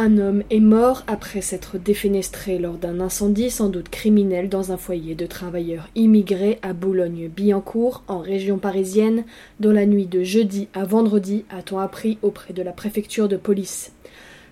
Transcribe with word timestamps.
Un 0.00 0.16
homme 0.16 0.44
est 0.48 0.60
mort 0.60 1.02
après 1.08 1.40
s'être 1.40 1.76
défenestré 1.76 2.60
lors 2.60 2.76
d'un 2.76 3.00
incendie 3.00 3.50
sans 3.50 3.68
doute 3.68 3.88
criminel 3.88 4.48
dans 4.48 4.70
un 4.70 4.76
foyer 4.76 5.16
de 5.16 5.26
travailleurs 5.26 5.88
immigrés 5.96 6.60
à 6.62 6.72
Boulogne-Billancourt, 6.72 8.04
en 8.06 8.20
région 8.20 8.58
parisienne, 8.58 9.24
dans 9.58 9.72
la 9.72 9.86
nuit 9.86 10.06
de 10.06 10.22
jeudi 10.22 10.68
à 10.72 10.84
vendredi, 10.84 11.44
a-t-on 11.50 11.80
appris 11.80 12.16
auprès 12.22 12.54
de 12.54 12.62
la 12.62 12.70
préfecture 12.70 13.26
de 13.26 13.36
police. 13.36 13.90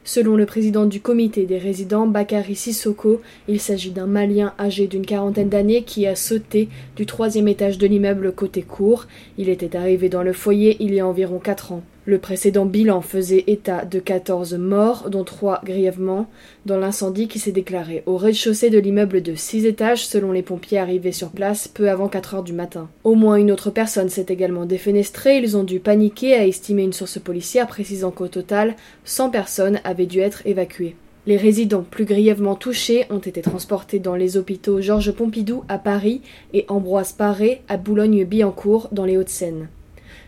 Selon 0.02 0.34
le 0.34 0.46
président 0.46 0.84
du 0.84 1.00
comité 1.00 1.46
des 1.46 1.58
résidents, 1.58 2.08
Bakary 2.08 2.56
Sissoko, 2.56 3.20
il 3.46 3.60
s'agit 3.60 3.92
d'un 3.92 4.06
Malien 4.06 4.52
âgé 4.58 4.88
d'une 4.88 5.06
quarantaine 5.06 5.48
d'années 5.48 5.84
qui 5.84 6.08
a 6.08 6.16
sauté 6.16 6.68
du 6.96 7.06
troisième 7.06 7.46
étage 7.46 7.78
de 7.78 7.86
l'immeuble 7.86 8.32
côté 8.32 8.62
cour. 8.62 9.06
Il 9.38 9.48
était 9.48 9.76
arrivé 9.76 10.08
dans 10.08 10.24
le 10.24 10.32
foyer 10.32 10.76
il 10.80 10.92
y 10.92 10.98
a 10.98 11.06
environ 11.06 11.38
quatre 11.38 11.70
ans. 11.70 11.84
Le 12.08 12.18
précédent 12.18 12.66
bilan 12.66 13.00
faisait 13.00 13.42
état 13.48 13.84
de 13.84 13.98
14 13.98 14.54
morts, 14.54 15.10
dont 15.10 15.24
3 15.24 15.62
grièvement, 15.64 16.28
dans 16.64 16.78
l'incendie 16.78 17.26
qui 17.26 17.40
s'est 17.40 17.50
déclaré 17.50 18.04
au 18.06 18.16
rez-de-chaussée 18.16 18.70
de 18.70 18.78
l'immeuble 18.78 19.22
de 19.22 19.34
6 19.34 19.66
étages 19.66 20.06
selon 20.06 20.30
les 20.30 20.42
pompiers 20.42 20.78
arrivés 20.78 21.10
sur 21.10 21.30
place 21.30 21.66
peu 21.66 21.90
avant 21.90 22.06
4 22.06 22.34
heures 22.36 22.42
du 22.44 22.52
matin. 22.52 22.88
Au 23.02 23.16
moins 23.16 23.34
une 23.34 23.50
autre 23.50 23.70
personne 23.70 24.08
s'est 24.08 24.26
également 24.28 24.66
défenestrée, 24.66 25.38
ils 25.38 25.56
ont 25.56 25.64
dû 25.64 25.80
paniquer, 25.80 26.34
a 26.34 26.46
estimé 26.46 26.84
une 26.84 26.92
source 26.92 27.18
policière 27.18 27.66
précisant 27.66 28.12
qu'au 28.12 28.28
total, 28.28 28.76
100 29.04 29.30
personnes 29.30 29.80
avaient 29.82 30.06
dû 30.06 30.20
être 30.20 30.46
évacuées. 30.46 30.94
Les 31.26 31.36
résidents 31.36 31.84
plus 31.90 32.04
grièvement 32.04 32.54
touchés 32.54 33.06
ont 33.10 33.18
été 33.18 33.42
transportés 33.42 33.98
dans 33.98 34.14
les 34.14 34.36
hôpitaux 34.36 34.80
Georges 34.80 35.10
Pompidou 35.10 35.64
à 35.68 35.78
Paris 35.78 36.22
et 36.52 36.66
Ambroise 36.68 37.10
Paré 37.10 37.62
à 37.66 37.76
Boulogne-Billancourt 37.76 38.90
dans 38.92 39.04
les 39.04 39.16
Hauts-de-Seine. 39.16 39.66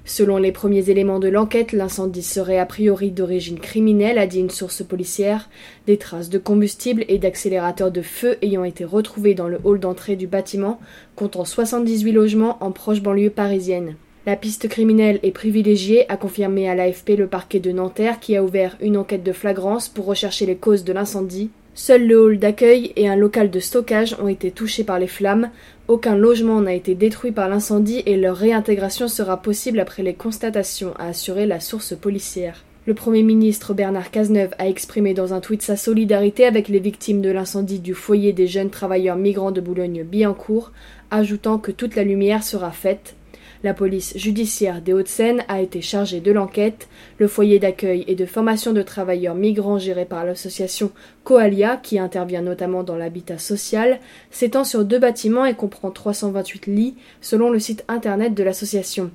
Selon 0.05 0.39
les 0.39 0.53
premiers 0.53 0.91
éléments 0.91 1.19
de 1.19 1.29
l'enquête, 1.29 1.73
l'incendie 1.73 2.23
serait 2.23 2.59
a 2.59 2.67
priori 2.67 3.11
d'origine 3.11 3.61
criminelle, 3.61 4.19
a 4.19 4.27
dit 4.27 4.41
une 4.41 4.51
source 4.51 4.83
policière. 4.83 5.51
Des 5.87 5.99
traces 5.99 6.31
de 6.31 6.39
combustible 6.39 7.05
et 7.09 7.19
d'accélérateurs 7.19 7.91
de 7.91 8.03
feu 8.03 8.39
ayant 8.43 8.65
été 8.65 8.85
retrouvées 8.85 9.35
dans 9.35 9.49
le 9.49 9.59
hall 9.65 9.81
d'entrée 9.81 10.17
du 10.17 10.27
bâtiment, 10.27 10.81
comptant 11.17 11.45
78 11.45 12.13
logements 12.13 12.57
en 12.61 12.73
proche 12.73 13.03
banlieue 13.03 13.31
parisienne. 13.31 13.97
La 14.29 14.37
piste 14.37 14.69
criminelle 14.69 15.21
est 15.23 15.31
privilégiée, 15.31 16.05
a 16.11 16.17
confirmé 16.17 16.69
à 16.69 16.75
l'AFP 16.75 17.17
le 17.17 17.29
parquet 17.29 17.61
de 17.61 17.73
Nanterre 17.73 18.21
qui 18.21 18.37
a 18.37 18.45
ouvert 18.45 18.77
une 18.81 18.99
enquête 18.99 19.23
de 19.23 19.33
flagrance 19.33 19.89
pour 19.89 20.05
rechercher 20.05 20.45
les 20.45 20.57
causes 20.57 20.85
de 20.85 20.93
l'incendie. 20.93 21.51
Seul 21.81 22.09
le 22.09 22.21
hall 22.21 22.39
d'accueil 22.41 22.93
et 22.97 23.09
un 23.09 23.15
local 23.15 23.53
de 23.53 23.61
stockage 23.61 24.17
ont 24.21 24.27
été 24.27 24.51
touchés 24.51 24.83
par 24.83 24.99
les 24.99 25.07
flammes. 25.07 25.49
Aucun 25.87 26.17
logement 26.17 26.61
n'a 26.61 26.75
été 26.75 26.97
détruit 26.97 27.31
par 27.31 27.49
l'incendie 27.49 28.03
et 28.05 28.17
leur 28.17 28.37
réintégration 28.37 29.07
sera 29.07 29.41
possible 29.41 29.79
après 29.79 30.03
les 30.03 30.15
constatations, 30.15 30.93
a 30.99 31.07
assuré 31.11 31.47
la 31.47 31.61
source 31.61 31.95
policière. 31.95 32.65
Le 32.87 32.95
Premier 32.95 33.23
ministre 33.23 33.75
Bernard 33.75 34.11
Cazeneuve 34.11 34.57
a 34.59 34.67
exprimé 34.67 35.15
dans 35.15 35.35
un 35.35 35.41
tweet 35.41 35.63
sa 35.63 35.77
solidarité 35.77 36.47
avec 36.47 36.67
les 36.67 36.81
victimes 36.81 37.23
de 37.23 37.31
l'incendie 37.31 37.79
du 37.79 37.95
foyer 37.95 38.33
des 38.33 38.49
jeunes 38.49 38.71
travailleurs 38.71 39.15
migrants 39.15 39.53
de 39.53 39.61
Boulogne-Billancourt, 39.61 40.73
ajoutant 41.13 41.59
que 41.59 41.71
toute 41.71 41.95
la 41.95 42.03
lumière 42.03 42.43
sera 42.43 42.73
faite 42.73 43.15
la 43.65 43.75
police 43.75 44.17
judiciaire 44.17 44.81
des 44.81 44.93
Hauts-de-Seine 44.93 45.45
a 45.49 45.61
été 45.61 45.81
chargée 45.81 46.21
de 46.21 46.33
l'enquête. 46.33 46.89
Le 47.19 47.29
foyer 47.29 47.59
d'accueil 47.59 48.05
et 48.07 48.15
de 48.15 48.27
formation 48.27 48.73
de 48.73 48.83
travailleurs 48.83 49.35
migrants 49.35 49.79
géré 49.79 50.05
par 50.05 50.25
l'association 50.25 50.93
Coalia, 51.25 51.77
qui 51.77 51.99
intervient 51.99 52.43
notamment 52.43 52.83
dans 52.83 52.97
l'habitat 52.97 53.39
social, 53.39 53.99
s'étend 54.31 54.65
sur 54.65 54.85
deux 54.85 54.99
bâtiments 54.99 55.45
et 55.45 55.55
comprend 55.55 55.91
328 55.91 56.67
lits, 56.67 56.95
selon 57.21 57.51
le 57.51 57.59
site 57.59 57.85
internet 57.89 58.35
de 58.35 58.43
l'association. 58.43 59.11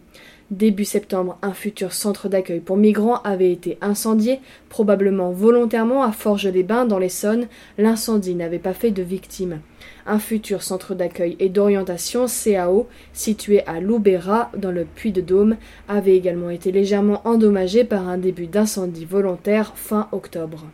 Début 0.54 0.86
septembre, 0.86 1.40
un 1.42 1.54
futur 1.54 1.94
centre 1.94 2.30
d'accueil 2.30 2.60
pour 2.60 2.78
migrants 2.78 3.24
avait 3.24 3.52
été 3.52 3.80
incendié, 3.82 4.40
probablement 4.70 5.32
volontairement 5.32 6.04
à 6.04 6.12
Forges-les-Bains 6.12 6.86
dans 6.86 7.00
l'Essonne. 7.00 7.48
L'incendie 7.80 8.36
n'avait 8.36 8.60
pas 8.60 8.76
fait 8.76 8.92
de 8.92 9.02
victimes. 9.02 9.62
Un 10.06 10.20
futur 10.20 10.62
centre 10.62 10.94
d'accueil 10.94 11.38
et 11.40 11.50
d'orientation 11.50 12.28
CAO, 12.28 12.88
situé 13.14 13.66
à 13.66 13.80
Loubera 13.80 14.52
dans 14.56 14.70
le 14.70 14.86
Puy-de-Dôme, 14.86 15.58
avait 15.88 16.16
également 16.16 16.52
été 16.52 16.72
légèrement 16.72 17.28
endommagé 17.28 17.84
par 17.84 18.08
un 18.08 18.20
début 18.20 18.46
d'incendie 18.46 19.06
volontaire 19.06 19.74
fin 19.76 20.08
octobre. 20.12 20.68